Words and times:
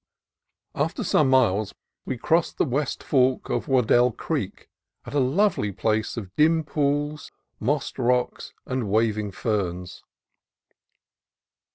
After 0.73 1.03
some 1.03 1.29
miles 1.29 1.75
we 2.05 2.17
crossed 2.17 2.57
the 2.57 2.65
west 2.65 3.03
fork 3.03 3.51
of 3.51 3.67
Waddell 3.67 4.11
Creek 4.11 4.67
at 5.05 5.13
a 5.13 5.19
lovely 5.19 5.71
place 5.71 6.17
of 6.17 6.35
dim 6.35 6.63
pools, 6.63 7.31
mossed 7.59 7.99
rocks, 7.99 8.51
and 8.65 8.89
waving 8.89 9.29
ferns. 9.31 10.01